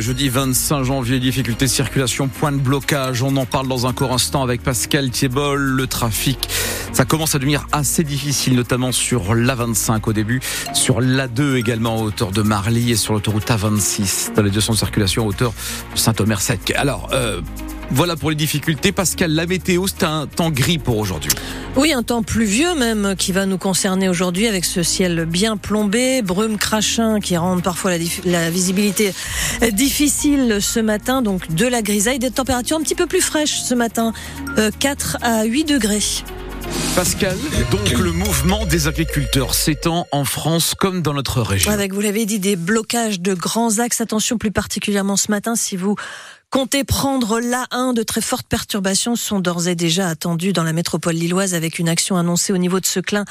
[0.00, 1.18] jeudi 25 janvier.
[1.20, 3.22] Difficulté de circulation, point de blocage.
[3.22, 5.60] On en parle dans un court instant avec Pascal Thiebol.
[5.60, 6.48] Le trafic,
[6.92, 10.40] ça commence à devenir assez difficile, notamment sur l'A25 au début,
[10.74, 14.76] sur l'A2 également à hauteur de Marly et sur l'autoroute A26 dans les deux sens
[14.76, 15.52] de circulation à hauteur
[15.94, 16.72] de Saint-Omer-Sec.
[16.76, 17.40] Alors, euh,
[17.90, 18.92] voilà pour les difficultés.
[18.92, 21.30] Pascal, la météo, c'est un temps gris pour aujourd'hui.
[21.76, 26.22] Oui, un temps pluvieux même qui va nous concerner aujourd'hui avec ce ciel bien plombé,
[26.22, 29.12] brume crachin qui rend parfois la, la, visibilité
[29.72, 33.74] difficile ce matin, donc de la grisaille, des températures un petit peu plus fraîches ce
[33.74, 34.12] matin,
[34.78, 36.02] 4 euh, à 8 degrés.
[36.94, 37.36] Pascal,
[37.70, 41.70] donc le mouvement des agriculteurs s'étend en France comme dans notre région.
[41.70, 44.00] Avec, vous l'avez dit, des blocages de grands axes.
[44.00, 45.94] Attention plus particulièrement ce matin si vous
[46.50, 47.92] Comptez prendre l'A1.
[47.92, 51.90] De très fortes perturbations sont d'ores et déjà attendues dans la métropole lilloise avec une
[51.90, 53.26] action annoncée au niveau de Seclin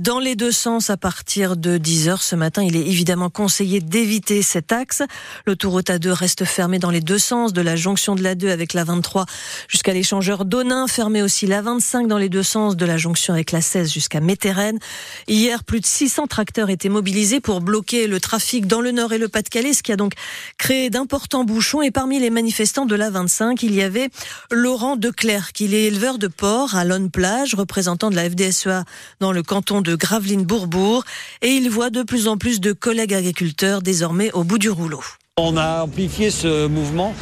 [0.00, 2.64] dans les deux sens à partir de 10 heures ce matin.
[2.64, 5.04] Il est évidemment conseillé d'éviter cet axe.
[5.46, 8.82] L'autoroute A2 reste fermée dans les deux sens de la jonction de l'A2 avec la
[8.82, 9.26] 23
[9.68, 10.88] jusqu'à l'échangeur d'Onin.
[10.88, 14.18] Fermée aussi la 25 dans les deux sens de la jonction avec la 16 jusqu'à
[14.18, 14.80] Métérène.
[15.28, 19.18] Hier, plus de 600 tracteurs étaient mobilisés pour bloquer le trafic dans le nord et
[19.18, 20.14] le Pas-de-Calais, ce qui a donc
[20.58, 24.08] créé d'importants bouchons et parmi les manifestants de la 25, il y avait
[24.50, 28.84] Laurent Declerc, qui est éleveur de porc à Lonne Plage, représentant de la FDSEA
[29.20, 31.04] dans le canton de Gravelines-Bourbourg,
[31.42, 35.02] et il voit de plus en plus de collègues agriculteurs désormais au bout du rouleau.
[35.36, 37.14] On a amplifié ce mouvement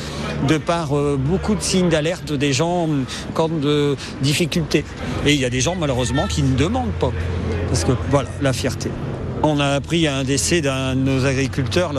[0.46, 2.88] de par euh, beaucoup de signes d'alerte des gens
[3.34, 4.84] quand de difficultés.
[5.26, 7.10] Et il y a des gens malheureusement qui ne demandent pas.
[7.66, 8.88] Parce que voilà, la fierté.
[9.46, 11.92] On a appris un décès d'un de nos agriculteurs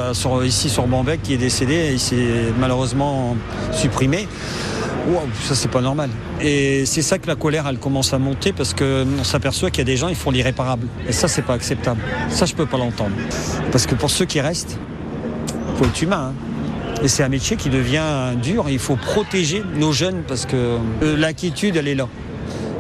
[0.44, 1.92] ici sur Bambec qui est décédé.
[1.92, 3.38] Il s'est malheureusement
[3.72, 4.28] supprimé.
[5.44, 6.10] ça c'est pas normal.
[6.42, 9.82] Et c'est ça que la colère elle commence à monter parce qu'on s'aperçoit qu'il y
[9.84, 10.88] a des gens ils font l'irréparable.
[11.08, 12.02] Et ça c'est pas acceptable.
[12.30, 13.16] Ça je peux pas l'entendre.
[13.72, 14.80] Parce que pour ceux qui restent,
[15.70, 16.34] il faut être humain.
[16.34, 17.04] Hein.
[17.04, 18.66] Et c'est un métier qui devient dur.
[18.70, 20.56] Il faut protéger nos jeunes parce que
[21.04, 22.08] euh, l'inquiétude elle est là.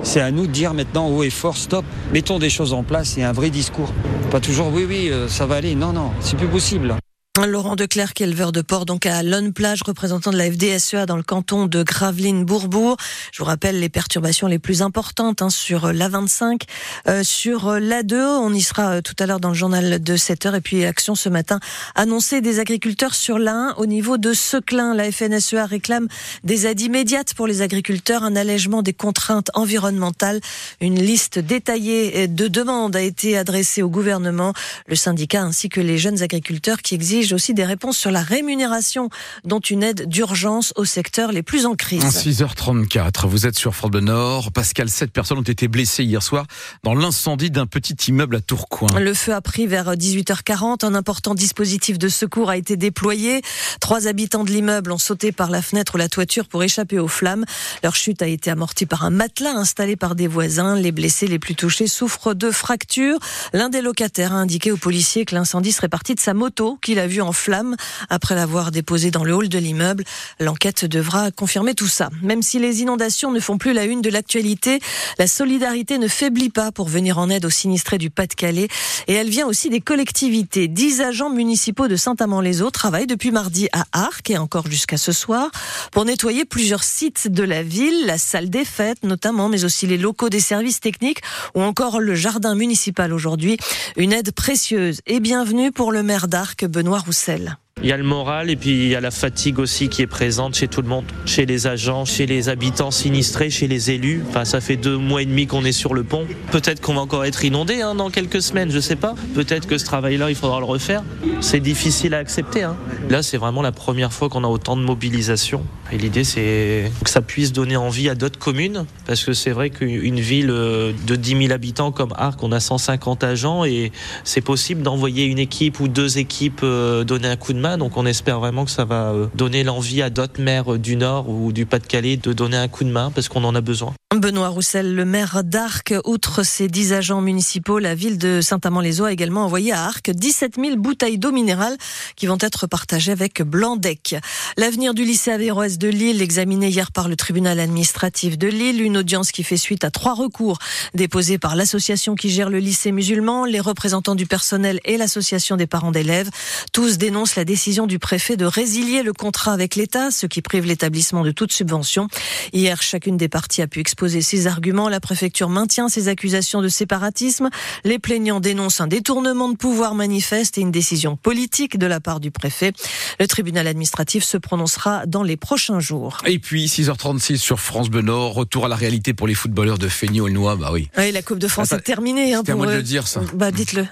[0.05, 3.17] C'est à nous de dire maintenant haut et fort, stop, mettons des choses en place
[3.17, 3.91] et un vrai discours.
[4.29, 5.73] Pas toujours oui, oui, euh, ça va aller.
[5.73, 6.95] Non, non, c'est plus possible.
[7.43, 11.21] Laurent Declerc, éleveur de porc, donc à Lonne Plage, représentant de la FDSEA dans le
[11.21, 12.95] canton de Gravelines-Bourbourg.
[13.33, 16.61] Je vous rappelle les perturbations les plus importantes hein, sur l'A25,
[17.07, 18.15] euh, sur l'A2.
[18.15, 20.55] On y sera euh, tout à l'heure dans le journal de 7 heures.
[20.55, 21.59] Et puis action ce matin
[21.93, 24.95] annoncée des agriculteurs sur l'A1 au niveau de Seclin.
[24.95, 26.07] La FNSEA réclame
[26.43, 30.39] des aides immédiates pour les agriculteurs, un allègement des contraintes environnementales.
[30.79, 34.53] Une liste détaillée de demandes a été adressée au gouvernement,
[34.87, 39.09] le syndicat ainsi que les jeunes agriculteurs qui exigent aussi des réponses sur la rémunération,
[39.43, 42.03] dont une aide d'urgence au secteur les plus en crise.
[42.03, 44.51] 6h34, vous êtes sur Fort de Nord.
[44.51, 46.45] Pascal, sept personnes ont été blessées hier soir
[46.83, 48.99] dans l'incendie d'un petit immeuble à Tourcoing.
[48.99, 50.85] Le feu a pris vers 18h40.
[50.85, 53.41] Un important dispositif de secours a été déployé.
[53.79, 57.07] Trois habitants de l'immeuble ont sauté par la fenêtre ou la toiture pour échapper aux
[57.07, 57.45] flammes.
[57.83, 60.75] Leur chute a été amortie par un matelas installé par des voisins.
[60.75, 63.19] Les blessés les plus touchés souffrent de fractures.
[63.53, 66.99] L'un des locataires a indiqué aux policiers que l'incendie serait parti de sa moto qu'il
[66.99, 67.75] a en flammes
[68.09, 70.03] après l'avoir déposé dans le hall de l'immeuble.
[70.39, 72.09] L'enquête devra confirmer tout ça.
[72.21, 74.79] Même si les inondations ne font plus la une de l'actualité,
[75.19, 78.67] la solidarité ne faiblit pas pour venir en aide aux sinistrés du Pas-de-Calais.
[79.07, 80.67] Et elle vient aussi des collectivités.
[80.67, 85.49] Dix agents municipaux de Saint-Amand-les-Eaux travaillent depuis mardi à Arc et encore jusqu'à ce soir
[85.91, 89.97] pour nettoyer plusieurs sites de la ville, la salle des fêtes notamment, mais aussi les
[89.97, 91.21] locaux des services techniques
[91.53, 93.57] ou encore le jardin municipal aujourd'hui.
[93.97, 97.57] Une aide précieuse et bienvenue pour le maire d'Arc, Benoît Roussel.
[97.83, 100.07] Il y a le moral et puis il y a la fatigue aussi qui est
[100.07, 104.23] présente chez tout le monde, chez les agents, chez les habitants sinistrés, chez les élus.
[104.29, 106.25] Enfin, ça fait deux mois et demi qu'on est sur le pont.
[106.51, 109.13] Peut-être qu'on va encore être inondé hein, dans quelques semaines, je sais pas.
[109.35, 111.03] Peut-être que ce travail-là, il faudra le refaire.
[111.41, 112.63] C'est difficile à accepter.
[112.63, 112.77] Hein.
[113.09, 115.63] Là, c'est vraiment la première fois qu'on a autant de mobilisation.
[115.91, 119.69] Et l'idée, c'est que ça puisse donner envie à d'autres communes, parce que c'est vrai
[119.69, 123.91] qu'une ville euh, de 10 000 habitants comme Arc, on a 150 agents et
[124.23, 127.97] c'est possible d'envoyer une équipe ou deux équipes euh, donner un coup de main donc
[127.97, 131.51] on espère vraiment que ça va euh, donner l'envie à d'autres maires du Nord ou
[131.51, 133.93] du Pas-de-Calais de donner un coup de main parce qu'on en a besoin.
[134.13, 139.11] Benoît Roussel, le maire d'Arc, outre ses 10 agents municipaux, la ville de Saint-Amand-les-Eaux a
[139.11, 141.75] également envoyé à Arc 17 000 bouteilles d'eau minérale
[142.15, 144.15] qui vont être partagées avec Blandec.
[144.57, 148.97] L'avenir du lycée Averroès de Lille, examiné hier par le tribunal administratif de Lille, une
[148.97, 150.59] audience qui fait suite à trois recours
[150.93, 155.67] déposés par l'association qui gère le lycée musulman, les représentants du personnel et l'association des
[155.67, 156.29] parents d'élèves.
[156.71, 157.54] Tous dénoncent la décision
[157.87, 162.09] du préfet de résilier le contrat avec l'État, ce qui prive l'établissement de toute subvention.
[162.51, 164.89] Hier, chacune des parties a pu exposer ses arguments.
[164.89, 167.49] La préfecture maintient ses accusations de séparatisme.
[167.85, 172.19] Les plaignants dénoncent un détournement de pouvoir manifeste et une décision politique de la part
[172.19, 172.73] du préfet.
[173.19, 176.17] Le tribunal administratif se prononcera dans les prochains jours.
[176.25, 179.87] Et puis 6h36 sur France Bleu Nord, retour à la réalité pour les footballeurs de
[179.87, 180.89] Fény-Aulnois, bah oui.
[180.97, 182.33] Oui, la Coupe de France est terminée.
[182.33, 183.21] Hein, C'est à pour moi de le dire ça.
[183.33, 183.87] Bah dites-le.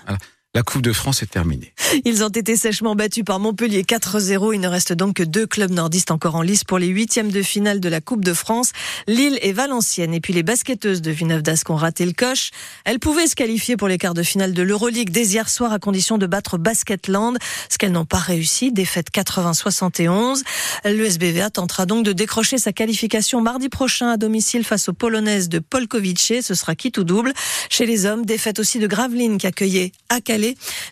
[0.55, 1.73] La Coupe de France est terminée.
[2.05, 4.53] Ils ont été sèchement battus par Montpellier 4-0.
[4.53, 7.41] Il ne reste donc que deux clubs nordistes encore en lice pour les huitièmes de
[7.41, 8.71] finale de la Coupe de France.
[9.07, 10.13] Lille et Valenciennes.
[10.13, 12.51] Et puis les basketteuses de Villeneuve-d'Ascq ont raté le coche.
[12.85, 15.79] Elles pouvaient se qualifier pour les quarts de finale de l'Euroleague dès hier soir à
[15.79, 17.39] condition de battre Basketland.
[17.67, 18.71] Ce qu'elles n'ont pas réussi.
[18.71, 20.43] Défaite 80-71.
[20.85, 25.57] Le tentera donc de décrocher sa qualification mardi prochain à domicile face aux Polonaises de
[25.57, 26.41] Polkowice.
[26.41, 27.33] Ce sera qui tout double.
[27.71, 30.42] Chez les hommes, défaite aussi de Gravelines qui accueillait à Calais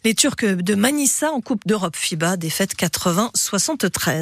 [0.03, 4.19] les Turcs de Manissa en Coupe d'Europe FIBA, défaite 80-73.